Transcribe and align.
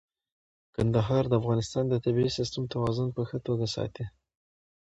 کندهار 0.75 1.23
د 1.29 1.33
افغانستان 1.41 1.83
د 1.89 1.93
طبیعي 2.05 2.31
سیسټم 2.37 2.63
توازن 2.73 3.07
په 3.15 3.21
ښه 3.29 3.37
توګه 3.47 3.65
ساتي. 3.75 4.05